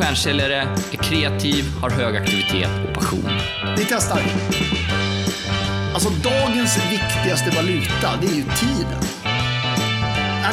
[0.00, 3.30] stjärnsäljare, är kreativ, har hög aktivitet och passion.
[3.76, 4.20] Vi testar.
[5.94, 9.02] Alltså dagens viktigaste valuta, det är ju tiden.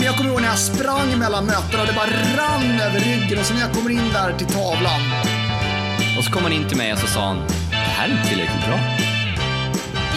[0.02, 2.08] Jag kommer ihåg när jag sprang mellan mötena och det bara
[2.38, 5.02] rann över ryggen och så när jag kommer in där till tavlan.
[6.18, 7.38] Och så kom han in till mig och så sa han,
[7.70, 8.80] det här är inte tillräckligt bra.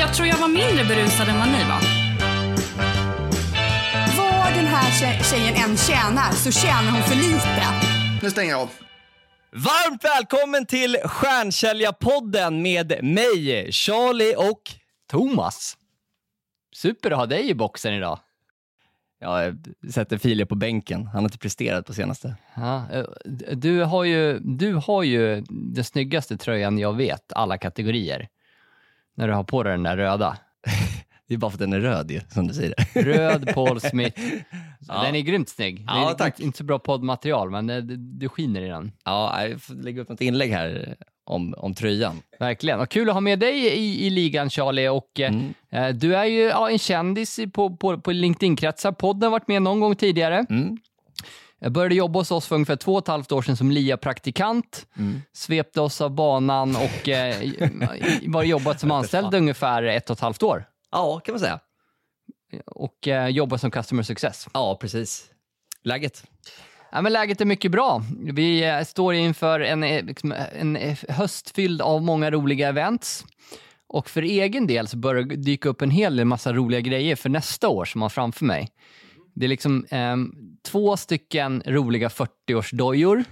[0.00, 1.80] Jag tror jag var mindre berusad än vad ni var.
[4.16, 7.66] Var den här tje- tjejen än tjänar så tjänar hon för lite.
[8.22, 8.68] Nu stänger jag av.
[9.52, 14.62] Varmt välkommen till Stjärnsäljarpodden med mig, Charlie och
[15.10, 15.76] Thomas.
[16.74, 18.18] Super att ha dig i boxen idag.
[19.20, 19.56] Ja, jag
[19.92, 21.06] sätter Filip på bänken.
[21.06, 22.36] Han har inte presterat på senaste.
[22.54, 23.04] Ja, eh,
[23.54, 28.28] du, har ju, du har ju den snyggaste tröjan jag vet, alla kategorier.
[29.14, 30.38] När du har på dig den där röda.
[31.30, 32.74] Det är bara för att den är röd ju, som du säger.
[33.04, 34.20] Röd Paul Smith.
[34.88, 35.02] Ja.
[35.02, 35.84] Den är grymt snygg.
[35.86, 36.40] Ja, det är tack.
[36.40, 38.92] Inte, så bra poddmaterial, men det, det, du skiner i den.
[39.04, 42.22] Ja, jag får lägga upp något inlägg här om, om tröjan.
[42.38, 42.80] Verkligen.
[42.80, 44.88] Och kul att ha med dig i, i ligan, Charlie.
[44.88, 45.54] Och, eh, Mm.
[45.70, 48.92] eh, du är ju ja, en kändis på, på, på LinkedIn-kretsar.
[48.92, 50.46] Podden har varit med någon gång tidigare.
[50.50, 50.76] Mm.
[51.62, 54.86] Jag började jobba hos oss för ungefär två och ett halvt år sedan som LIA-praktikant.
[54.98, 55.22] Mm.
[55.32, 57.36] Svepte oss av banan och eh,
[58.26, 60.64] var jobbat som anställd ungefär ett och ett halvt år.
[60.90, 61.60] Ja, kan man säga.
[62.66, 64.48] Och eh, jobbat som customer success.
[64.54, 65.30] Ja, precis.
[65.82, 66.24] Läget?
[66.92, 68.02] Ja, men läget är mycket bra.
[68.32, 73.24] Vi eh, står inför en, eh, liksom, en eh, höst fylld av många roliga events.
[73.86, 77.16] Och för egen del så börjar det dyka upp en hel del massa roliga grejer
[77.16, 78.68] för nästa år som har framför mig.
[79.34, 80.32] Det är liksom ehm,
[80.62, 83.24] två stycken roliga 40-årsdojor.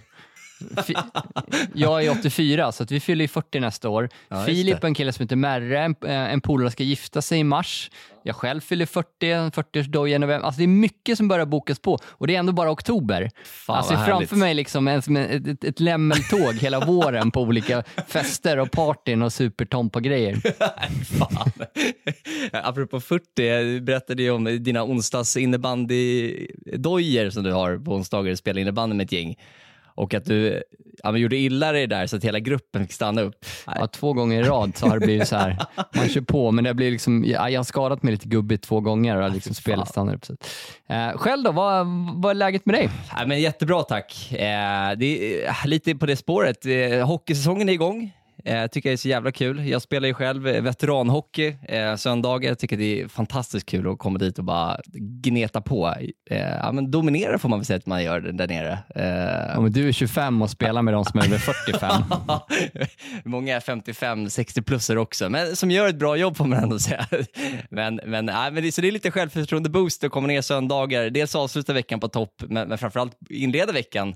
[1.75, 4.09] Jag är 84, så att vi fyller ju 40 nästa år.
[4.29, 7.45] Ja, Filip, en kille som heter Merre, en, eh, en polare ska gifta sig i
[7.45, 7.91] mars.
[8.23, 10.47] Jag själv fyller 40, en 40-årsdoja i november.
[10.47, 13.31] Alltså det är mycket som börjar bokas på och det är ändå bara oktober.
[13.45, 14.33] Fan, alltså framför härligt.
[14.33, 19.33] mig liksom en, ett, ett, ett lämmeltåg hela våren på olika fester och partyn och
[19.33, 20.35] supertompa-grejer.
[21.19, 21.53] Fan.
[22.53, 28.39] Apropå 40, jag berättade ju om dina onsdags innebandydojor som du har på onsdagar och
[28.39, 29.37] spelar innebandy med ett gäng.
[29.99, 30.63] Och att du
[31.03, 33.47] ja, men gjorde illa dig där så att hela gruppen fick stanna upp.
[33.67, 35.57] Ja, två gånger i rad så har det blivit så här.
[35.95, 38.81] Man kör på, men det blir liksom, ja, jag har skadat mig lite gubbigt två
[38.81, 40.27] gånger och liksom spelet stannar upp.
[40.27, 40.37] Så.
[40.89, 42.89] Eh, själv då, vad, vad är läget med dig?
[43.17, 44.33] Ja, men jättebra tack.
[44.33, 46.67] Eh, det är eh, lite på det spåret.
[46.67, 48.13] Eh, hockeysäsongen är igång.
[48.49, 49.69] Eh, tycker jag är så jävla kul.
[49.69, 52.49] Jag spelar ju själv veteranhockey eh, söndagar.
[52.49, 54.81] Jag tycker det är fantastiskt kul att komma dit och bara
[55.23, 55.95] gneta på.
[56.31, 58.79] Eh, ja, men dominera får man väl säga att man gör där nere.
[58.95, 62.03] Eh, Ja, men du är 25 och spelar med de som är över 45.
[63.25, 66.79] Många är 55, 60 plusser också, men som gör ett bra jobb får man ändå
[66.79, 67.07] säga.
[67.71, 71.11] Men, men, nej, men det, så det är lite självförtroende boost att komma ner söndagar.
[71.11, 74.15] Dels avsluta veckan på topp, men, men framförallt inleda veckan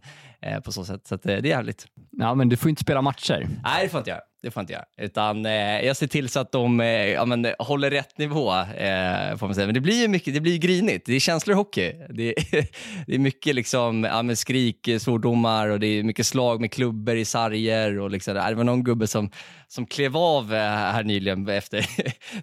[0.65, 1.07] på så sätt.
[1.07, 1.87] Så eh, det är härligt.
[2.11, 3.49] Ja, men du får inte spela matcher.
[3.65, 4.21] Nej, det får jag inte göra.
[4.43, 4.85] Det får jag inte göra.
[4.97, 9.37] Utan eh, jag ser till så att de eh, ja, men, håller rätt nivå, eh,
[9.37, 9.67] får man säga.
[9.67, 11.07] Men det blir ju mycket, det blir grinigt.
[11.07, 11.93] Det är känslor i hockey.
[12.11, 12.35] Det är,
[13.07, 17.17] det är mycket liksom, ja, skrik, eh, svordomar och det är mycket slag med klubbor
[17.17, 17.99] i sarger.
[17.99, 19.31] Och liksom, det var någon gubbe som,
[19.69, 21.87] som klev av eh, här nyligen efter,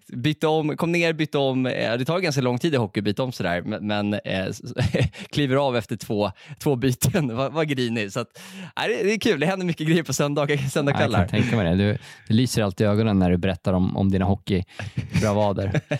[0.16, 1.66] bytte om, kom ner, bytte om.
[1.66, 4.46] Eh, det tar ganska lång tid i hockey att byta om sådär, men, men eh,
[5.30, 7.36] kliver av efter två, två byten.
[7.36, 8.12] Vad grinig.
[8.12, 8.42] Så att,
[8.76, 10.58] det, är kul, det händer mycket grejer på söndagar,
[11.14, 11.84] Ja, jag kan tänka mig det.
[11.84, 11.89] Du,
[12.28, 15.82] det lyser alltid i ögonen när du berättar om, om dina hockeybravader.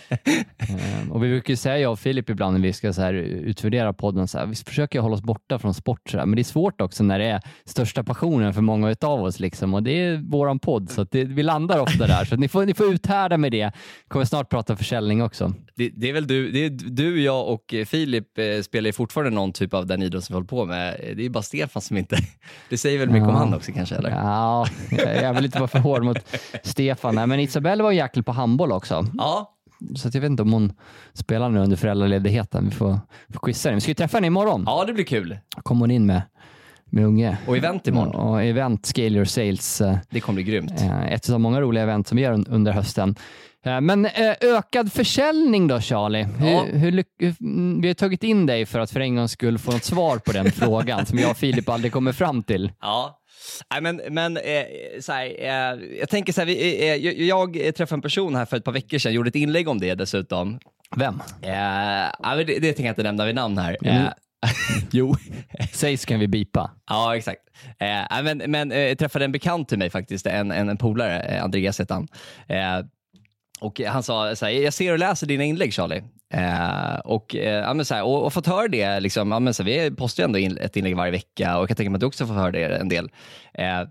[0.60, 3.92] Eh, och vi brukar säga, jag och Filip ibland när vi ska så här utvärdera
[3.92, 6.26] podden, så här, vi försöker hålla oss borta från sport, så här.
[6.26, 9.40] men det är svårt också när det är största passionen för många av oss.
[9.40, 9.74] Liksom.
[9.74, 12.24] Och det är våran podd, så det, vi landar ofta där.
[12.24, 13.72] Så ni, får, ni får uthärda med det.
[14.08, 15.54] kommer snart prata försäljning också.
[15.76, 19.30] Det, det är väl du, det är du, jag och Filip eh, spelar ju fortfarande
[19.30, 21.00] någon typ av den idrott som vi håller på med.
[21.16, 22.16] Det är bara Stefan som inte...
[22.68, 23.38] Det säger väl mycket om Ja.
[23.38, 23.94] han också kanske?
[23.94, 24.10] Eller?
[24.10, 26.18] Ja, jag jag vill inte vara för hård mot
[26.62, 27.14] Stefan.
[27.14, 29.06] Nej, men Isabelle var en jäkel på handboll också.
[29.18, 29.56] Ja,
[29.96, 30.72] Så jag vet inte om hon
[31.12, 32.64] spelar nu under föräldraledigheten.
[32.64, 32.98] Vi får,
[33.32, 33.74] får quizza henne.
[33.74, 34.62] Vi ska ju träffa henne imorgon.
[34.66, 35.38] ja, det blir kul.
[35.62, 36.22] Kommer hon in med,
[36.90, 37.36] med unge.
[37.46, 38.14] Och event imorgon.
[38.14, 39.80] Och event, Scale Your Sales.
[39.80, 40.80] eh, Det kommer bli grymt.
[40.80, 43.14] eh, Ett av många roliga event som vi gör un- under hösten.
[43.64, 44.08] Eh, Men
[44.40, 46.26] ökad försäljning då Charlie?
[46.40, 46.62] Ja.
[46.72, 49.72] hur, hur, mm, vi har tagit in dig för att för en gångs skull få
[49.72, 52.72] något svar på den frågan som jag och Filip aldrig kommer fram till.
[52.80, 53.19] Ja.
[53.70, 54.64] Nej, men, men eh,
[55.00, 56.94] så här, eh, jag tänker så här, vi, eh,
[57.26, 59.80] jag, jag träffade en person här för ett par veckor sedan, gjorde ett inlägg om
[59.80, 60.58] det dessutom.
[60.96, 61.14] Vem?
[61.42, 63.76] Eh, det, det tänker jag inte nämna vid namn här.
[63.82, 63.96] Mm.
[63.96, 64.12] Eh,
[64.90, 65.16] jo.
[65.72, 66.70] Säg så kan vi bipa.
[66.86, 67.40] Ja, exakt.
[67.78, 71.94] Eh, men men träffade en bekant till mig faktiskt, en, en, en polare, Andreas heter
[71.94, 72.08] han.
[73.60, 76.02] Och han sa så här, jag ser och läser dina inlägg Charlie.
[76.34, 79.54] Eh, och, eh, ja, men så här, och, och fått höra det, liksom, ja, men
[79.54, 81.90] så här, vi postar ju ändå in, ett inlägg varje vecka och jag kan tänka
[81.90, 83.10] mig att du också får höra det en del.
[83.54, 83.82] Eh,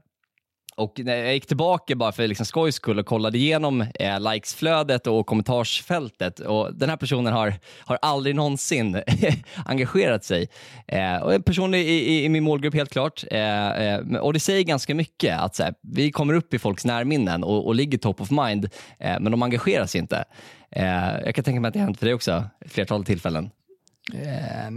[0.79, 5.07] och när jag gick tillbaka bara för liksom skojs skull och kollade igenom eh, likesflödet
[5.07, 9.01] och kommentarsfältet och den här personen har, har aldrig någonsin
[9.65, 10.49] engagerat sig.
[10.87, 13.23] Eh, och en person i, i, i min målgrupp helt klart.
[13.31, 16.85] Eh, eh, och det säger ganska mycket att så här, vi kommer upp i folks
[16.85, 20.23] närminnen och, och ligger top of mind, eh, men de engagerar sig inte.
[20.71, 23.49] Eh, jag kan tänka mig att det har hänt för dig också, ett flertal tillfällen.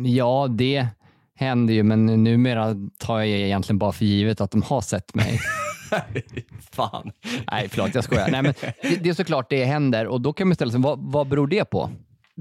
[0.05, 0.87] Ja, det
[1.35, 5.41] händer ju, men numera tar jag egentligen bara för givet att de har sett mig.
[6.73, 7.11] Fan.
[7.51, 8.29] Nej, förlåt, jag skojar.
[8.31, 10.99] Nej, men det, det är såklart det händer och då kan man ställa sig, vad,
[11.13, 11.91] vad beror det på?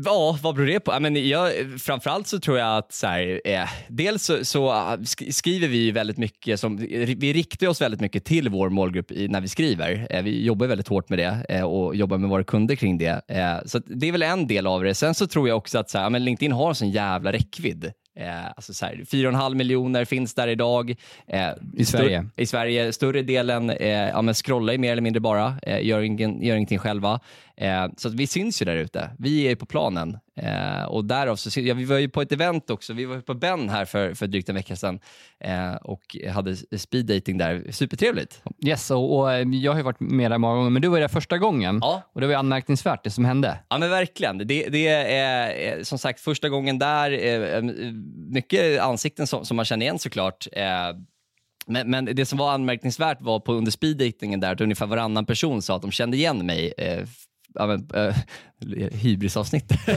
[0.06, 1.00] Ja, vad beror det på?
[1.00, 1.52] Men jag,
[1.82, 6.18] framförallt så tror jag att så här, eh, dels så, så sk- skriver vi väldigt
[6.18, 6.78] mycket, som,
[7.18, 10.08] vi riktar oss väldigt mycket till vår målgrupp i, när vi skriver.
[10.10, 13.22] Eh, vi jobbar väldigt hårt med det eh, och jobbar med våra kunder kring det.
[13.28, 14.94] Eh, så det är väl en del av det.
[14.96, 17.92] Sen så tror jag också att så här, men LinkedIn har en sån jävla räckvidd.
[18.16, 20.96] Eh, alltså så här, 4,5 miljoner finns där idag.
[21.28, 22.26] Eh, I Sverige.
[22.36, 22.94] I Sverige.
[22.94, 26.56] Större delen eh, ja, men scrollar ju mer eller mindre bara, eh, gör, ingen, gör
[26.56, 27.20] ingenting själva.
[27.62, 29.10] Eh, så vi syns ju där ute.
[29.20, 30.18] Vi är på planen.
[30.38, 32.94] Eh, och därav så, ja, vi var ju på ett event också.
[32.94, 35.00] Vi var på Ben här för, för drygt en vecka sedan
[35.40, 37.72] eh, och hade speed dating där.
[37.72, 38.42] Supertrevligt.
[38.66, 40.98] Yes, och, och eh, jag har ju varit med där många gånger, men du var
[40.98, 42.02] ju där första gången Ja.
[42.14, 43.60] och det var ju anmärkningsvärt det som hände.
[43.70, 44.38] Ja men verkligen.
[44.38, 47.26] Det, det är eh, som sagt första gången där.
[47.26, 47.62] Eh,
[48.32, 50.48] mycket ansikten som, som man känner igen såklart.
[51.68, 55.62] Men, men det som var anmärkningsvärt var på under speeddatingen där att ungefär varannan person
[55.62, 56.74] sa att de kände igen mig.
[56.78, 57.04] Eh,
[57.54, 58.16] ja, men, eh,
[58.92, 59.72] hybrisavsnitt.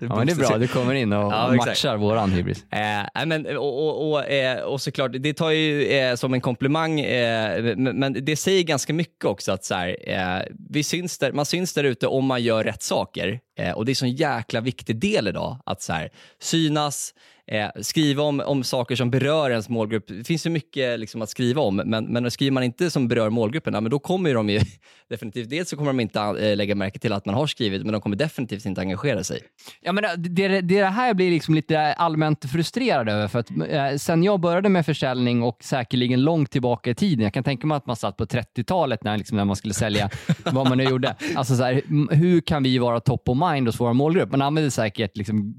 [0.00, 1.68] Ja, men det är bra, du kommer in och Ja, exakt.
[1.68, 2.64] matchar våran hybris.
[2.70, 7.00] Nej, men, och, och, och, eh, och såklart, det tar ju eh, som en komplimang,
[7.00, 11.32] eh, men, men det säger ganska mycket också att så här, eh, vi syns där,
[11.32, 13.40] man syns där ute om man gör rätt saker.
[13.74, 16.10] Och det är en jäkla viktig del idag, att så här,
[16.40, 17.14] synas,
[17.50, 20.04] eh, skriva om, om saker som berör ens målgrupp.
[20.08, 23.30] Det finns ju mycket liksom, att skriva om, men, men skriver man inte som berör
[23.30, 24.60] målgruppen, ja, men då kommer de ju
[25.08, 27.92] definitivt, dels så kommer de inte eh, lägga märke till att man har skrivit, men
[27.92, 29.40] de kommer definitivt inte engagera sig.
[29.80, 33.28] Ja, men det, det, det här jag blir liksom lite allmänt frustrerad över.
[33.28, 37.34] För att, eh, sen jag började med försäljning och säkerligen långt tillbaka i tiden, jag
[37.34, 40.10] kan tänka mig att man satt på 30-talet när, liksom, när man skulle sälja
[40.44, 41.16] vad man nu gjorde.
[41.34, 41.82] Alltså, så här,
[42.14, 44.30] hur kan vi vara top of mind hos vår målgrupp?
[44.30, 45.54] Man använder säkert liksom,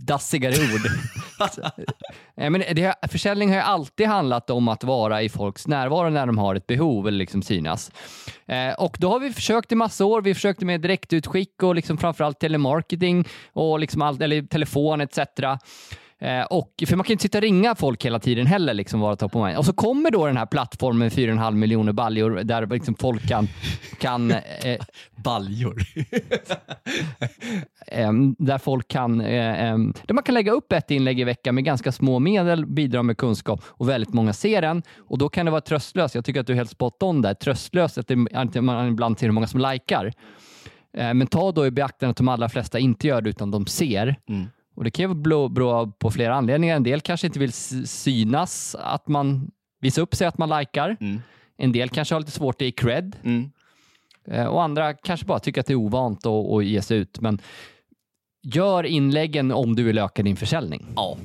[0.00, 0.80] dassigare ord.
[2.36, 6.26] Eh, men det, försäljning har ju alltid handlat om att vara i folks närvaro när
[6.26, 7.90] de har ett behov eller liksom synas.
[8.46, 10.22] Eh, och då har vi försökt i massa år.
[10.22, 15.18] Vi försökte med direktutskick och liksom framförallt telemarketing och liksom allt, eller telefon etc.
[16.20, 18.74] Eh, och, för man kan ju inte sitta och ringa folk hela tiden heller.
[18.74, 19.36] Liksom, vara top.
[19.36, 23.48] Och så kommer då den här plattformen med 4,5 miljoner baljor där liksom folk kan,
[23.98, 24.30] kan
[24.64, 24.78] eh,
[25.16, 25.74] Baljor.
[27.86, 31.64] Em, där folk kan, eh, där man kan lägga upp ett inlägg i veckan med
[31.64, 34.82] ganska små medel, bidra med kunskap och väldigt många ser den.
[34.98, 36.14] Och då kan det vara tröstlöst.
[36.14, 37.34] Jag tycker att du är helt spot on där.
[37.34, 40.12] Tröstlöst att, det, att man ibland ser hur många som likar.
[40.96, 43.66] Eh, men ta då i beaktande att de allra flesta inte gör det utan de
[43.66, 44.16] ser.
[44.28, 44.46] Mm.
[44.78, 46.76] Och Det kan ju bero- på flera anledningar.
[46.76, 47.52] En del kanske inte vill
[47.86, 50.96] synas, att man visar upp sig att man likar.
[51.00, 51.20] Mm.
[51.56, 53.16] En del kanske har lite svårt i cred.
[53.24, 53.50] Mm.
[54.28, 57.20] Eh, Och andra kanske bara tycker att det är ovant att, att ge sig ut.
[57.20, 57.40] Men
[58.42, 60.86] gör inläggen om du vill öka din försäljning.
[60.96, 61.16] Ja.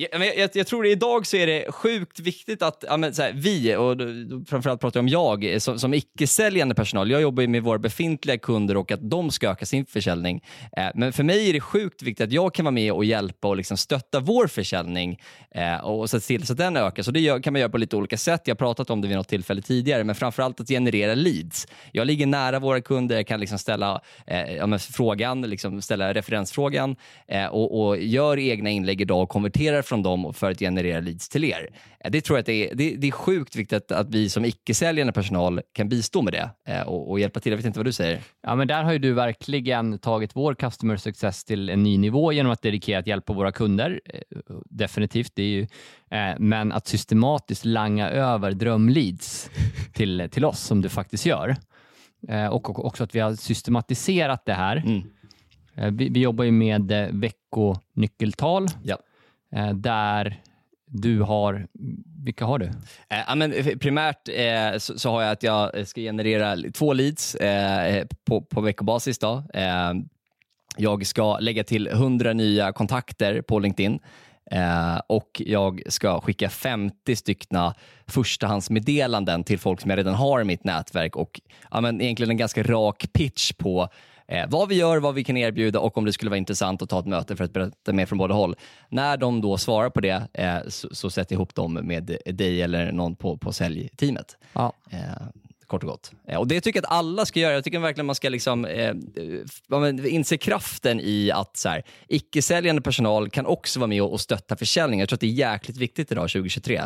[0.00, 3.22] Jag, jag, jag tror det idag så är det sjukt viktigt att ja, men så
[3.22, 7.10] här, vi, och då, då framförallt pratar jag om jag, eh, som, som icke-säljande personal,
[7.10, 10.44] jag jobbar ju med våra befintliga kunder och att de ska öka sin försäljning.
[10.76, 13.48] Eh, men för mig är det sjukt viktigt att jag kan vara med och hjälpa
[13.48, 17.02] och liksom stötta vår försäljning eh, och se till så att den ökar.
[17.02, 18.42] Så det gör, kan man göra på lite olika sätt.
[18.44, 21.66] Jag har pratat om det vid något tillfälle tidigare, men framförallt att generera leads.
[21.92, 26.14] Jag ligger nära våra kunder, jag kan liksom ställa eh, ja, men frågan, liksom ställa
[26.14, 26.96] referensfrågan
[27.28, 31.28] eh, och, och gör egna inlägg idag och konverterar från dem för att generera leads
[31.28, 31.68] till er.
[32.04, 34.44] Eh, Det tror jag att det är, det, det är sjukt viktigt att vi som
[34.44, 37.52] icke-säljande personal kan bistå med det eh, och, och hjälpa till.
[37.52, 38.20] Jag vet inte vad du säger.
[38.42, 42.32] Ja, men där har ju du verkligen tagit vår customer success till en ny nivå
[42.32, 44.00] genom att dedikerat hjälpa våra kunder.
[44.04, 44.20] Eh,
[44.64, 45.32] Definitivt.
[45.34, 45.66] Det är ju,
[46.38, 49.50] men att systematiskt langa över drömleads
[49.92, 51.56] till, till oss som du faktiskt gör.
[52.50, 54.76] Och också att vi har systematiserat det här.
[54.76, 55.02] Mm.
[55.96, 58.96] Vi, vi jobbar ju med veckonyckeltal Ja
[59.52, 60.42] eh, där
[60.90, 61.66] du har,
[62.24, 62.66] vilka har du?
[62.66, 66.56] Eh, ja, men eh, primärt eh, så, så har jag att jag eh, ska generera
[66.74, 69.18] två leads eh, eh, på, på veckobasis.
[69.18, 69.42] Då.
[69.54, 69.92] Eh,
[70.76, 74.00] jag ska lägga till 100 nya kontakter på LinkedIn.
[74.50, 77.74] Eh, och jag ska skicka 50 styckna
[78.06, 81.40] förstahandsmeddelanden till folk som jag redan har i mitt nätverk och
[81.70, 83.88] ja, men egentligen en ganska rak pitch på
[84.28, 86.88] eh, vad vi gör, vad vi kan erbjuda och om det skulle vara intressant att
[86.88, 88.56] ta ett möte för att berätta mer från båda håll.
[88.88, 92.62] När de då svarar på det eh, så, så sätter jag ihop dem med dig
[92.62, 94.36] eller någon på, på säljteamet.
[94.52, 94.72] Ja.
[94.90, 94.98] Eh,
[95.68, 96.12] kort och gott.
[96.28, 97.54] Eh, och Det tycker jag att alla ska göra.
[97.54, 98.94] Jag tycker verkligen man ska liksom, eh,
[100.04, 105.00] inse kraften i att så här, icke-säljande personal kan också vara med och, stötta försäljning.
[105.00, 106.82] Jag tror att det är jäkligt viktigt idag 2023.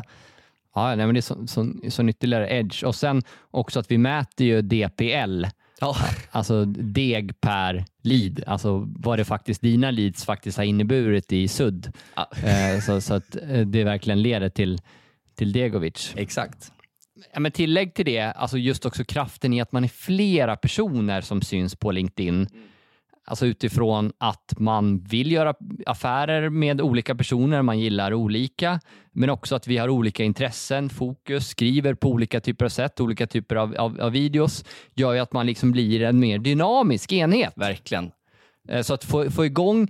[0.75, 2.85] Ja, nej, men det är så, så, så ytterligare edge.
[2.85, 5.45] Och sen också att vi mäter ju DPL,
[5.83, 5.97] Ja,
[6.31, 11.93] alltså deg per lead, alltså vad det faktiskt dina leads faktiskt har inneburit i sudd.
[12.15, 12.29] Ja.
[12.45, 14.81] Eh, så, så att eh, det verkligen leder till,
[15.35, 16.13] till Degovic.
[16.17, 16.73] exakt.
[17.33, 21.21] Ja, men tillägg till det, alltså just också kraften i att man är flera personer
[21.21, 22.49] som syns på LinkedIn.
[23.25, 25.55] Alltså utifrån att man vill göra
[25.87, 28.81] affärer med olika personer, man gillar olika,
[29.13, 33.27] men också att vi har olika intressen, fokus, skriver på olika typer av sätt, olika
[33.27, 34.65] typer av, av, av videos,
[34.95, 37.53] gör ju att man liksom blir en mer dynamisk enhet.
[37.57, 38.11] Verkligen.
[38.69, 39.89] Eh, Så att få, få igång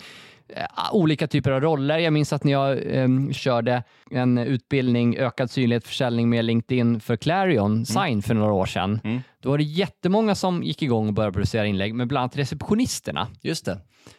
[0.92, 1.98] olika typer av roller.
[1.98, 7.16] Jag minns att när jag eh, körde en utbildning, ökad synlighet, försäljning med LinkedIn för
[7.16, 9.00] Clarion Sign för några år sedan.
[9.04, 9.20] Mm.
[9.40, 13.28] Då var det jättemånga som gick igång och började producera inlägg, men bland annat receptionisterna,
[13.40, 13.78] Just det.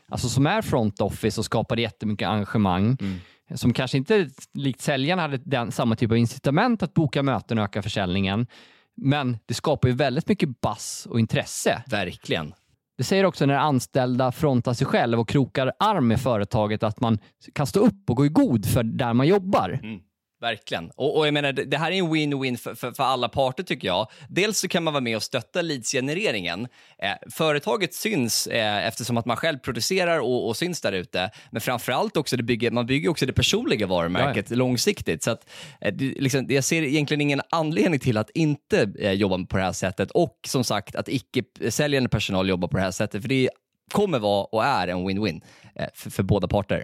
[0.09, 2.97] alltså som är front office och skapade jättemycket engagemang,
[3.55, 7.63] som kanske inte likt säljarna hade den, samma typ av incitament att boka möten och
[7.63, 8.47] öka försäljningen.
[8.95, 11.83] Men det skapar ju väldigt mycket bass och intresse.
[11.87, 12.53] Verkligen.
[13.03, 17.19] Det säger också när anställda frontar sig själv och krokar arm med företaget att man
[17.53, 19.79] kan stå upp och gå i god för där man jobbar.
[19.83, 20.00] Mm.
[20.43, 20.91] Verkligen.
[20.95, 23.88] Och, och jag menar, det, här är en win-win för, för, för alla parter tycker
[23.88, 24.07] jag.
[24.29, 26.67] Dels så kan man vara med och stötta leadsgenereringen.
[26.97, 31.31] Eh, företaget syns eh, eftersom att man själv producerar och, och syns där ute.
[31.51, 35.23] Men framförallt också, det bygger, man bygger också det personliga varumärket långsiktigt.
[35.23, 35.50] Så att,
[35.81, 39.63] eh, det, liksom, jag ser egentligen ingen anledning till att inte eh, jobba på det
[39.63, 43.21] här sättet och som sagt att icke-säljande personal jobbar på det här sättet.
[43.21, 43.50] För det
[43.91, 45.41] kommer vara och är en win-win
[45.75, 46.83] eh, för, för båda parter.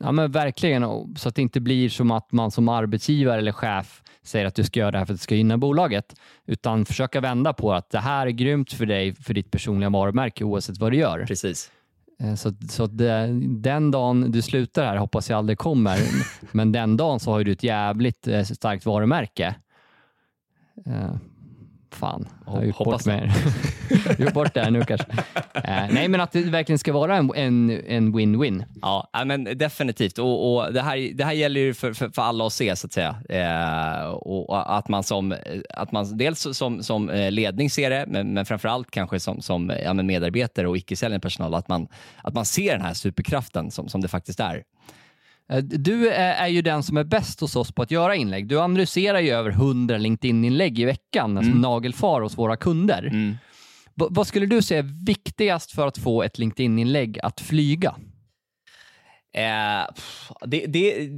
[0.00, 0.82] Ja men verkligen,
[1.16, 4.64] så att det inte blir som att man som arbetsgivare eller chef säger att du
[4.64, 6.14] ska göra det här för att det ska gynna bolaget,
[6.46, 10.44] utan försöka vända på att det här är grymt för dig, för ditt personliga varumärke
[10.44, 11.24] oavsett vad du gör.
[11.26, 11.70] Precis.
[12.20, 15.98] Eh, Så, så det, den dagen du slutar här hoppas jag aldrig kommer,
[16.52, 19.54] men den dagen så har du ett jävligt eh, starkt varumärke.
[21.96, 23.30] Fan, jag har gjort Hoppas bort mig.
[24.18, 25.06] gjort bort det här nu kanske.
[25.54, 28.64] Eh, nej, men att det verkligen ska vara en en- win-win.
[28.82, 30.18] Ja, men definitivt.
[30.18, 32.86] Och, och det, här, det här gäller ju för, för, för alla att se, så
[32.86, 33.16] att säga.
[33.28, 35.34] Eh, och, att man som,
[35.70, 39.42] att man dels som, som eh, ledning ser det, men, men framför allt kanske som,
[39.42, 41.88] som ja, medarbetare och icke-säljande personal, att man,
[42.22, 44.62] att man ser den här superkraften som, som det faktiskt är.
[45.52, 48.46] Eh, Du är är ju den som är bäst hos oss på att göra inlägg.
[48.48, 53.10] Du analyserar ju över 100 LinkedIn-inlägg i veckan som nagelfar hos våra kunder.
[53.94, 57.94] V- vad skulle du säga är viktigast för att få ett LinkedIn-inlägg att flyga?
[59.36, 61.10] Eh, pff, det, det,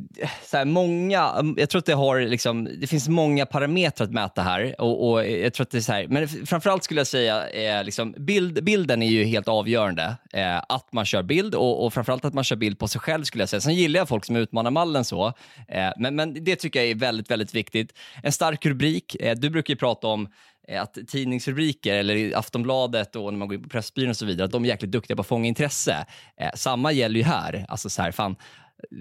[0.45, 4.13] så här, många, mm, jag tror att det, har liksom, det finns många parametrar att
[4.13, 4.81] mäta här.
[4.81, 7.85] Och, och jag tror att det är så här, men framförallt skulle jag säga eh,
[7.85, 10.17] liksom, bild, bilden är ju helt avgörande.
[10.33, 13.25] Eh, att man kör bild och, och framförallt att man kör bild på sig själv
[13.25, 13.61] skulle jag säga.
[13.61, 15.27] Sen gillar jag folk som utmanar mallen så.
[15.69, 17.93] Eh, men, men det tycker jag är väldigt, väldigt viktigt.
[18.23, 19.15] En stark rubrik.
[19.21, 20.29] Eh, du brukar ju prata om
[20.69, 24.45] Eh, att tidningsrubriker eller Aftonbladet och när man går in på Pressbyrån och så vidare,
[24.45, 26.07] att de är jäkligt duktiga på att fånga intresse.
[26.41, 27.67] Eh, samma gäller ju här.
[27.69, 28.37] Alltså så här, fan,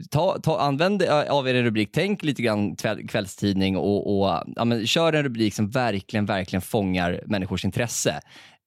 [0.09, 2.75] ta, ta, använd eh, av er en rubrik, tänk lite grann
[3.07, 8.21] kvällstidning och, och ja, men, kör en rubrik som verkligen, verkligen fångar människors intresse.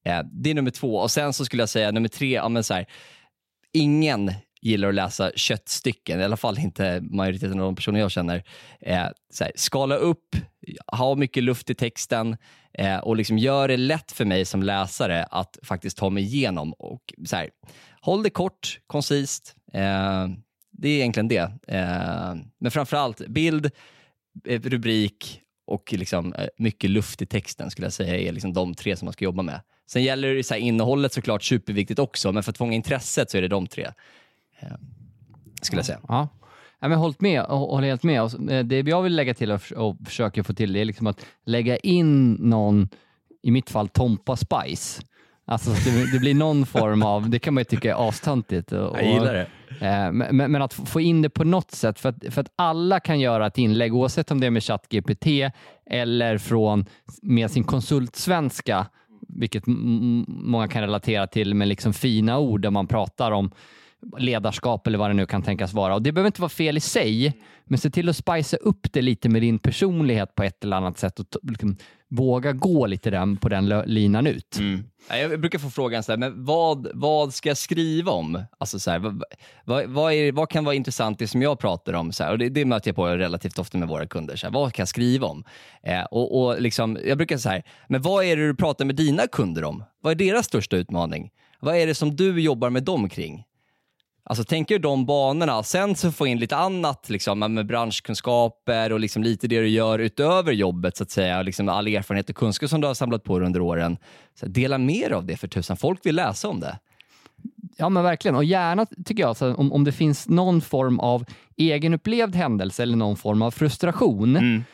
[0.05, 0.97] Eh, det är nummer två.
[0.97, 2.87] Och sen så skulle jag säga nummer tre, ja, men så här,
[3.73, 8.45] ingen gillar att läsa köttstycken, i alla fall inte majoriteten av de personer jag känner.
[8.81, 10.37] Eh, så här, skala upp,
[10.87, 12.37] ha mycket luft i texten
[12.73, 16.73] eh, och liksom gör det lätt för mig som läsare att faktiskt ta mig igenom.
[16.73, 17.51] Och, så här,
[18.01, 19.57] håll det kort, koncist.
[19.73, 20.29] Eh,
[20.71, 21.53] det är egentligen det.
[21.69, 23.71] Eh, men framförallt bild,
[24.45, 28.75] eh, rubrik och liksom, eh, mycket luft i texten skulle jag säga är liksom de
[28.75, 29.61] tre som man ska jobba med.
[29.91, 33.39] Sen gäller det så här, innehållet såklart superviktigt också, men för att fånga intresset så
[33.39, 33.91] är det de tre.
[34.61, 34.69] Eh,
[35.63, 36.01] skulle jag säga.
[36.09, 36.29] Ja.
[36.83, 38.21] Ja, men hållit med, håller helt med.
[38.51, 41.07] Eh, Det jag vill lägga till och, förs- och försöka få till det är liksom
[41.07, 42.89] att lägga in någon,
[43.43, 45.03] i mitt fall Tompa Spice.
[45.47, 48.09] Alltså så att det, det blir någon form av, det kan man ju tycka är
[48.09, 48.73] astöntigt.
[48.73, 49.47] Jag gillar det.
[49.87, 53.01] Eh, Men, men att få- in det på något sätt, för att, för att alla
[53.01, 55.27] kan göra ett inlägg, oavsett om det är med ChatGPT
[55.91, 56.87] eller från,
[57.23, 58.87] med sin konsultsvenska,
[59.29, 63.51] vilket många kan relatera till med liksom fina ord där man pratar om
[64.19, 65.95] ledarskap eller vad det nu kan tänkas vara.
[65.95, 69.03] Och Det behöver inte vara fel i sig, men se till att spicea upp det
[69.03, 71.77] lite med din personlighet på ett eller annat sätt och liksom,
[72.09, 74.59] våga gå lite den, på den linan ut.
[74.59, 74.85] Mm.
[75.09, 78.45] Jag brukar få frågan så här, men vad, vad ska jag skriva om?
[78.59, 79.23] Alltså så här, vad,
[79.65, 82.13] vad, vad, är, vad kan vara intressant det som jag pratar om?
[82.13, 84.37] Så här, och det, det möter jag på relativt ofta med våra kunder.
[84.37, 85.45] Så här, vad kan jag skriva om?
[85.83, 89.27] Eh, och, och liksom, jag brukar säga, men vad är det du pratar med dina
[89.27, 89.85] kunder om?
[90.01, 91.31] Vad är deras största utmaning?
[91.61, 93.45] Vad är det som du jobbar med dem kring?
[94.25, 99.23] Alltså tänker de banorna, sen så få in lite annat liksom, med branschkunskaper och liksom
[99.23, 102.81] lite det du gör utöver jobbet, så att säga, liksom all erfarenhet och kunskap som
[102.81, 103.97] du har samlat på dig under åren.
[104.41, 106.79] Så dela mer av det för tusan, folk vill läsa om det.
[107.77, 108.35] Ja, men verkligen.
[108.37, 111.25] Och gärna, tycker jag, så om, om det finns någon form av
[111.57, 114.65] egenupplevd händelse eller någon form av frustration.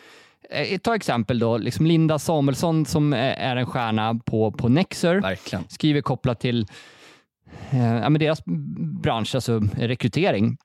[0.50, 5.20] Eh, Ta exempel då, liksom Linda Samuelsson som eh, är en stjärna på, på Nexer.
[5.20, 5.64] Verkligen.
[5.68, 6.66] skriver kopplat till
[7.70, 8.42] ja, men deras
[9.02, 10.56] bransch, alltså rekrytering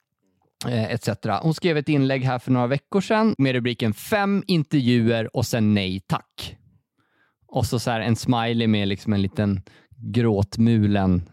[0.68, 1.10] eh, etc.
[1.42, 5.74] Hon skrev ett inlägg här för några veckor sedan med rubriken fem intervjuer och sen
[5.74, 6.58] nej tack.
[7.48, 9.62] Och så, så en smiley med liksom en liten
[9.98, 11.30] gråtmulen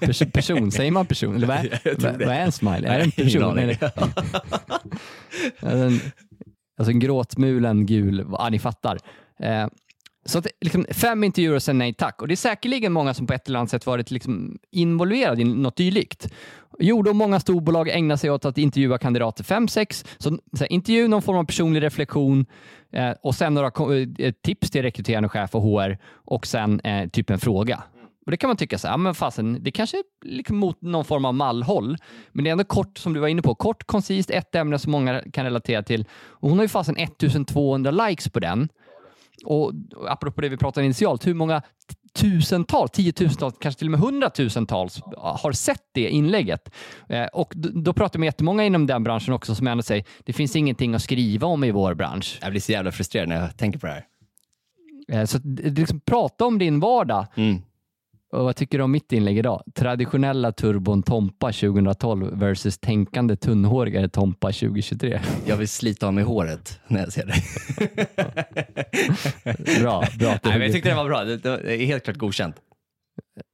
[0.00, 0.70] pers- person.
[0.70, 1.34] Säger man person?
[1.36, 2.84] Eller vad, är, vad, vad är en smiley?
[2.90, 3.58] Är det en person?
[3.58, 3.66] Är
[5.60, 6.00] det-
[6.78, 8.98] Alltså en gråtmulen gul, ja, ni fattar.
[9.40, 9.66] Eh,
[10.24, 12.22] så att, liksom, fem intervjuer och sen nej tack.
[12.22, 15.44] Och det är säkerligen många som på ett eller annat sätt varit liksom, involverade i
[15.44, 16.28] något dylikt.
[16.78, 20.04] Jo, då många storbolag ägnar sig åt att intervjua kandidater fem, sex.
[20.18, 22.46] Så, så här, intervju, någon form av personlig reflektion
[22.92, 23.70] eh, och sen några
[24.18, 27.82] eh, tips till rekryterande chef och HR och sen eh, typ en fråga.
[28.24, 31.04] Och Det kan man tycka så här, men fasen, det kanske är liksom mot någon
[31.04, 31.96] form av mallhåll,
[32.32, 34.92] men det är ändå kort, som du var inne på, kort, koncist, ett ämne som
[34.92, 36.04] många kan relatera till.
[36.12, 38.68] Och hon har ju fasen 1200 likes på den.
[39.44, 39.72] Och
[40.08, 41.62] apropå det vi pratade initialt, hur många
[42.14, 46.74] tusentals, tiotusentals, kanske till och med hundratusentals har sett det inlägget.
[47.08, 50.32] Eh, och då pratar vi med jättemånga inom den branschen också som ändå säger det
[50.32, 52.38] finns ingenting att skriva om i vår bransch.
[52.42, 54.04] Jag blir så jävla frustrerad när jag tänker på det här.
[55.08, 57.26] Eh, så liksom, prata om din vardag.
[57.34, 57.62] Mm.
[58.34, 59.62] Och vad tycker du om mitt inlägg idag?
[59.74, 65.20] Traditionella turbon Tompa 2012 versus tänkande tunnhårigare Tompa 2023.
[65.46, 67.34] Jag vill slita av mig håret när jag ser det.
[69.80, 70.28] Bra, bra.
[70.28, 71.24] Nej, men jag tyckte det var bra.
[71.24, 72.56] Det är helt klart godkänt.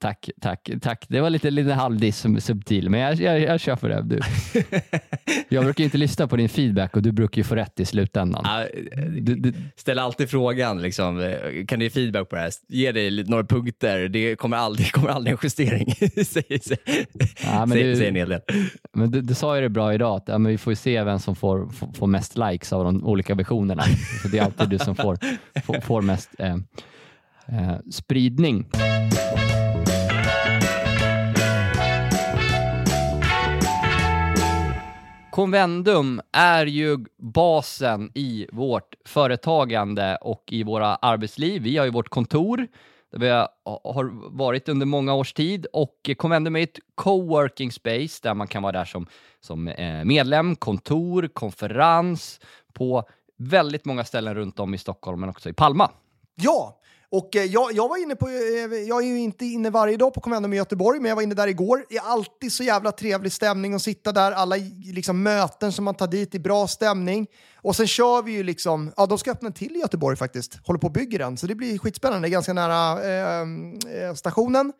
[0.00, 1.04] Tack, tack, tack.
[1.08, 4.02] Det var lite, lite halvdiss som subtil, men jag, jag, jag kör för det.
[4.02, 4.20] Du.
[5.48, 8.42] Jag brukar inte lyssna på din feedback och du brukar ju få rätt i slutändan.
[8.44, 8.64] Ja,
[9.20, 12.50] Du, du, Ställ alltid frågan, liksom, eh, kan du ge feedback på det här?
[12.68, 14.08] Ge dig några punkter.
[14.08, 15.94] Det kommer aldrig, kommer aldrig en justering.
[17.44, 18.40] Ja, men du- säger en hel del.
[18.92, 21.04] men du, du sa ju det bra idag, att ja, men vi får ju se
[21.04, 23.82] vem som får, får, får mest likes av de olika versionerna.
[24.22, 25.18] Så det är alltid du som får,
[25.64, 26.54] får, får mest eh,
[27.48, 28.66] eh, spridning.
[35.40, 41.62] Convendum är ju basen i vårt företagande och i våra arbetsliv.
[41.62, 42.66] Vi har ju vårt kontor
[43.12, 48.34] där vi har- varit under många års tid och Convendum är ett coworking space där
[48.34, 49.06] man kan vara där som,
[49.40, 52.40] som eh, medlem, kontor, konferens
[52.72, 53.04] på
[53.38, 55.90] väldigt många ställen runt om i Stockholm men också i Palma.
[56.34, 56.79] Ja,
[57.12, 58.34] och eh, jag, jag var inne på, eh,
[58.88, 61.34] jag är ju inte inne varje dag på Convendum i Göteborg, men jag var inne
[61.34, 61.84] där igår.
[61.88, 64.32] Det är alltid så jävla trevlig stämning att sitta där.
[64.32, 67.26] Alla liksom, möten som man tar dit i bra stämning.
[67.56, 70.66] Och sen kör vi ju liksom, ja de ska öppna en till i Göteborg faktiskt.
[70.66, 72.28] Håller på och bygger den, så det blir skitspännande.
[72.28, 74.72] Ganska nära eh, eh, stationen.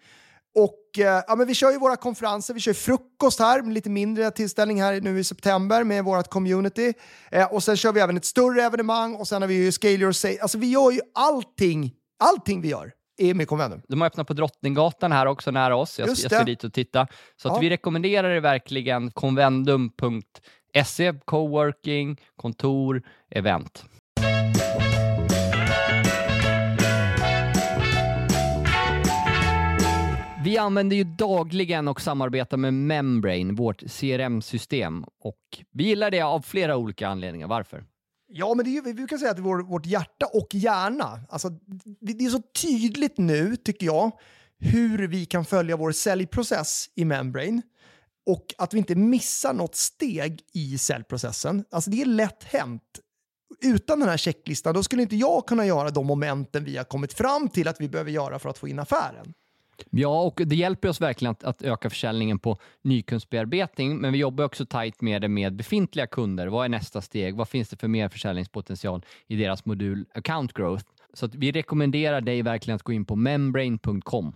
[0.55, 3.91] Och eh, ja, men vi kör ju våra konferenser, vi kör frukost här, med lite
[3.91, 6.93] mindre tillställning här nu i september med vårt community.
[7.31, 9.95] Eh, och sen kör vi även ett större evenemang och sen har vi ju Scale
[9.95, 10.41] Your Sales.
[10.41, 13.83] Alltså vi gör ju allting, allting vi gör är med Convendum.
[13.89, 15.99] De har öppnat på Drottninggatan här också nära oss.
[15.99, 17.07] Jag, jag ska dit och titta.
[17.37, 17.59] Så Ja.
[17.61, 23.85] vi rekommenderar det verkligen convendum.se, coworking, kontor, event.
[30.45, 35.05] Vi använder ju dagligen och samarbetar med Membrane, vårt CRM-system.
[35.21, 35.37] Och
[35.73, 37.49] vi gillar det av flera olika anledningar.
[37.49, 37.85] Varför?
[38.33, 40.49] Ja, men det är ju, vi brukar säga att det är vår, vårt hjärta och
[40.55, 41.21] hjärna.
[41.29, 41.49] Alltså,
[42.01, 44.11] det, det är så tydligt nu, tycker jag,
[44.59, 47.63] hur vi kan följa vår säljprocess i Membrane
[48.27, 51.65] och att vi inte missar något steg i säljprocessen.
[51.71, 52.83] Alltså det är lätt hänt.
[53.61, 57.13] Utan den här checklistan, då skulle inte jag kunna göra de momenten vi har kommit
[57.13, 59.35] fram till att vi behöver göra för att få in affären.
[59.91, 64.45] Ja, och det hjälper oss verkligen att, att öka försäljningen på nykundsbearbetning, men vi jobbar
[64.45, 66.47] också tajt med det med befintliga kunder.
[66.47, 67.37] Vad är nästa steg?
[67.37, 70.85] Vad finns det för mer försäljningspotential i deras modul Account Growth?
[71.13, 74.35] Så att vi rekommenderar dig verkligen att gå in på membrane.com.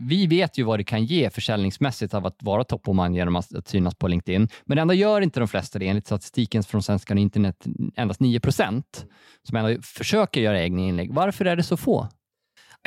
[0.00, 3.36] Vi vet ju vad det kan ge försäljningsmässigt av att vara top of mind genom
[3.36, 4.48] att, att synas på LinkedIn.
[4.64, 5.88] Men ändå gör inte de flesta det.
[5.88, 7.64] Enligt statistiken från Svenskan internet
[7.96, 9.06] endast 9 procent
[9.42, 11.14] som ändå försöker göra egna inlägg.
[11.14, 12.08] Varför är det så få?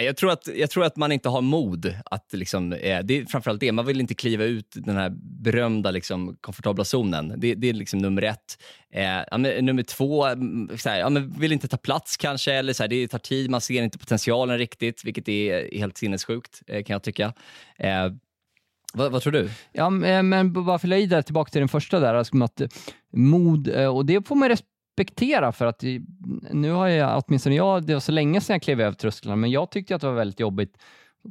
[0.01, 2.33] Jag tror, att, jag tror att man inte har mod att...
[2.33, 3.71] Liksom, eh, det är framförallt det.
[3.71, 7.33] Man vill inte kliva ut den här berömda liksom, komfortabla zonen.
[7.38, 8.57] Det, det är liksom nummer ett.
[8.93, 12.53] Eh, ja, men, nummer två, mm, så här, ja, men vill inte ta plats kanske.
[12.53, 16.62] Eller så här, det tar tid, man ser inte potentialen riktigt, vilket är helt sinnessjukt
[16.67, 17.33] eh, kan jag tycka.
[17.77, 18.12] Eh,
[18.93, 19.49] vad, vad, tror du?
[19.71, 22.62] Ja, men eh, bara fylla i där, tillbaka till den första där, alltså att
[23.13, 24.49] mod, eh, och det får man
[24.97, 25.83] respektera för att
[26.51, 29.51] nu har jag, åtminstone jag, det var så länge sedan jag klev över trösklarna, men
[29.51, 30.77] jag tyckte att det var väldigt jobbigt,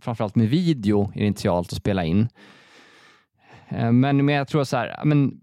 [0.01, 2.29] framförallt med video initialt att spela in.
[3.69, 5.41] Eh, men, men jag tror så här, men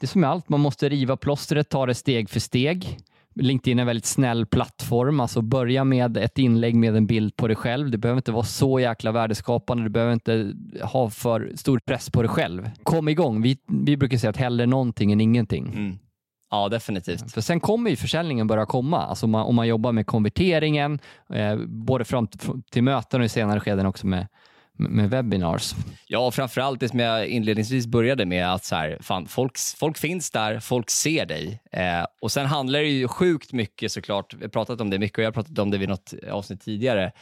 [0.00, 2.98] det är som med allt, man måste riva plåstret, ta det steg för steg.
[3.36, 7.46] LinkedIn är en väldigt snäll plattform, alltså börja med ett inlägg med en bild på
[7.48, 7.90] dig själv.
[7.90, 12.22] Det behöver inte vara så jäkla värdeskapande, du behöver inte ha för stor press på
[12.22, 12.70] dig själv.
[12.82, 15.66] Kom igång, vi, vi brukar säga att hellre någonting än ingenting.
[15.66, 15.98] Mm.
[16.54, 17.32] Ja, definitivt.
[17.32, 19.06] För sen kommer ju försäljningen börja komma.
[19.06, 20.98] Alltså man, om man jobbar med konverteringen,
[21.32, 22.28] eh, både från,
[22.70, 24.26] till möten och i senare skeden också med,
[24.72, 25.74] med webinars.
[26.06, 30.30] Ja, framförallt det som jag inledningsvis började med, att så här, fan, folk, folk finns
[30.30, 31.60] där, folk ser dig.
[31.72, 35.18] Eh, och Sen handlar det ju sjukt mycket såklart, vi har pratat om det mycket
[35.18, 37.12] och jag har pratat om det vid något avsnitt tidigare,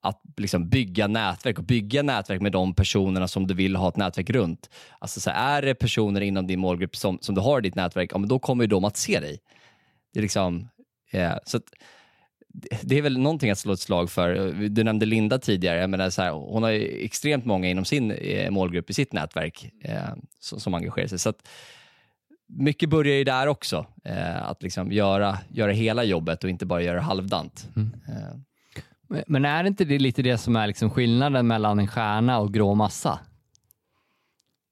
[0.00, 3.96] att liksom bygga nätverk och bygga nätverk med de personerna som du vill ha ett
[3.96, 4.70] nätverk runt.
[4.98, 8.12] Alltså så är det personer inom din målgrupp som, som du har i ditt nätverk,
[8.12, 9.38] ja, men då kommer de att se dig.
[10.12, 10.68] Det är liksom,
[11.10, 11.64] eh, så att,
[12.82, 14.52] det är väl någonting att slå ett slag för.
[14.68, 15.80] Du nämnde Linda tidigare.
[15.80, 19.70] Jag menar så här, hon har extremt många inom sin eh, målgrupp i sitt nätverk
[19.84, 20.02] eh,
[20.40, 21.18] som, som engagerar sig.
[21.18, 21.48] Så att,
[22.48, 23.86] mycket börjar ju där också.
[24.04, 27.68] Eh, att liksom göra, göra hela jobbet och inte bara göra halvdant.
[27.76, 27.90] Mm.
[29.26, 32.74] Men är inte det lite det som är liksom skillnaden mellan en stjärna och grå
[32.74, 33.18] massa?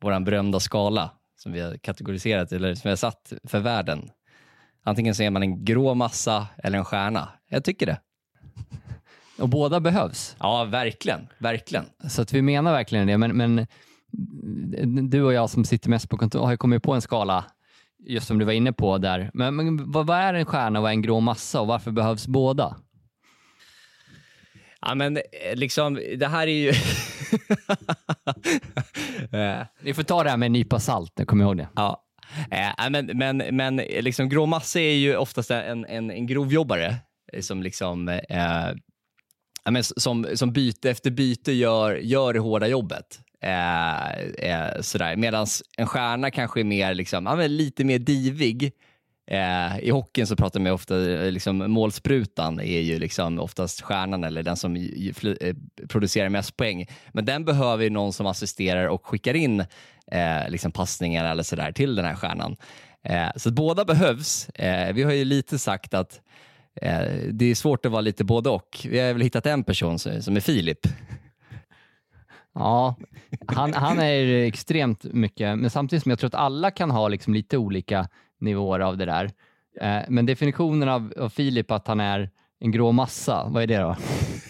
[0.03, 4.11] Vår berömda skala som vi har kategoriserat, eller som vi har satt för världen.
[4.85, 7.29] Antingen så är man en grå massa eller en stjärna.
[7.49, 8.01] Jag tycker det.
[9.39, 10.37] Och båda behövs.
[10.39, 11.29] Ja, verkligen.
[11.39, 11.85] verkligen.
[12.09, 13.19] Så att vi menar verkligen det.
[13.19, 13.67] Men, men
[15.11, 17.45] du och jag som sitter mest på kontor har ju kommit på en skala,
[17.99, 19.31] just som du var inne på där.
[19.35, 21.91] Men, men vad, vad är en stjärna och vad är en grå massa och varför
[21.91, 22.77] behövs båda?
[24.87, 25.23] Ja, men eh,
[25.55, 26.73] liksom, det här är ju...
[29.83, 31.69] Ni får ta det här med en nypa salt, jag kommer ihåg det.
[31.77, 32.03] Ja.
[32.51, 36.97] Äh, men men, men liksom, grå massa är ju oftast en, en, en grovjobbare
[37.41, 38.71] som liksom äh,
[39.71, 43.21] men som, som byte efter byte gör, gör det hårda jobbet.
[43.43, 45.47] Äh, äh, Medan
[45.79, 48.73] en stjärna kanske är mer, liksom, ja, lite mer divig
[49.27, 54.25] Eh, I hockeyn så pratar man ofta, eh, liksom, målsprutan är ju liksom oftast stjärnan
[54.25, 55.55] eller den som eh,
[55.89, 56.87] producerar mest poäng.
[57.13, 59.61] Men den behöver ju någon som assisterar och skickar in
[60.13, 62.57] eh, liksom passningar eller sådär till den här stjärnan.
[63.05, 64.49] Eh, så båda behövs.
[64.49, 66.21] Eh, vi har ju lite sagt att
[66.83, 68.87] eh, det är svårt att vara lite både och.
[68.91, 70.87] Vi har väl hittat en person som är Filip.
[72.55, 72.95] Ja,
[73.47, 77.35] han, han är extremt mycket, men samtidigt som jag tror att alla kan ha liksom
[77.35, 79.31] lite olika nivåer av det där.
[79.81, 83.79] Eh, men definitionen av, av Filip att han är en grå massa, vad är det
[83.79, 83.97] då?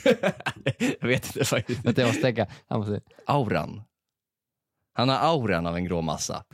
[1.01, 1.85] jag vet inte faktiskt.
[1.85, 2.47] jag måste tänka.
[2.71, 3.01] Måste...
[3.27, 3.83] Auran.
[4.95, 6.45] Han har auran av en grå massa.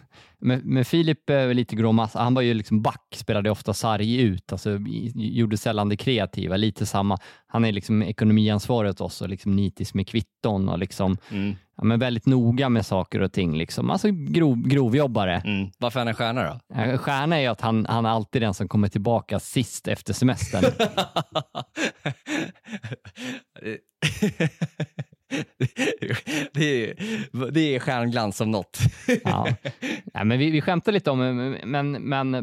[0.45, 2.23] Men, men Filip är lite grå massa.
[2.23, 4.79] Han var ju liksom back, spelade ofta sarg ut, alltså,
[5.15, 6.57] gjorde sällan det kreativa.
[6.57, 7.19] Lite samma.
[7.47, 11.57] Han är liksom ekonomiansvarig åt oss och liksom nitisk med kvitton och liksom, mm.
[11.77, 13.57] ja, men väldigt noga med saker och ting.
[13.57, 13.91] Liksom.
[13.91, 15.43] Alltså grov, grovjobbare.
[15.45, 15.71] Mm.
[15.79, 16.99] Varför är han en stjärna då?
[16.99, 20.65] Stjärna är att han, han är alltid den som kommer tillbaka sist efter semestern.
[26.53, 26.95] det, är,
[27.51, 28.79] det är stjärnglans som något.
[29.25, 29.49] ja.
[30.13, 30.25] ja.
[30.25, 31.19] men vi, vi skämtar lite om
[31.65, 32.35] men, men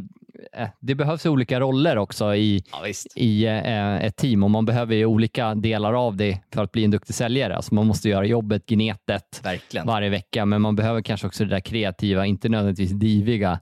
[0.54, 4.96] äh, det behövs olika roller också i, ja, i äh, ett team och man behöver
[4.96, 7.56] ju olika delar av det för att bli en duktig säljare.
[7.56, 9.88] Alltså man måste göra jobbet, gnetet Verkligen.
[9.88, 13.60] varje vecka, men man behöver kanske också det där kreativa, inte nödvändigtvis diviga.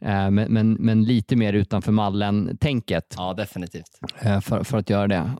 [0.00, 3.14] Äh, men, men, men, lite mer utanför mallen-tänket.
[3.16, 4.00] Ja, definitivt.
[4.42, 5.30] För, för att göra det.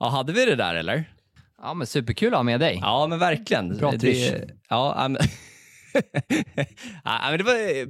[0.00, 1.04] Ja, hade vi det där eller?
[1.62, 2.78] Ja, men superkul att ha med dig.
[2.82, 3.76] Ja, men verkligen.
[3.76, 5.22] Bra det, ja, men,
[7.04, 7.86] ja, men det var eh,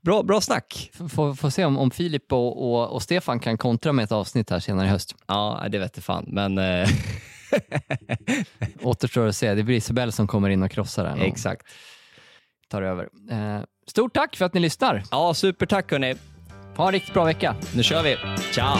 [0.00, 0.90] bra, bra snack.
[1.08, 4.50] Får, får se om, om Filip och, och, och, Stefan kan kontra med ett avsnitt
[4.50, 5.14] här senare i höst.
[5.26, 6.58] Ja, det vet jag fan, men...
[6.58, 6.88] Eh,
[8.82, 9.54] Återstår att se.
[9.54, 11.20] Det blir Isabelle som kommer in och krossar den.
[11.20, 11.66] Exakt.
[12.68, 13.08] Tar över.
[13.30, 15.02] Eh, stort tack för att ni lyssnar.
[15.10, 16.14] Ja, supertack hörni.
[16.76, 17.56] Ha en riktigt bra vecka.
[17.74, 18.16] Nu kör vi.
[18.52, 18.78] Ciao.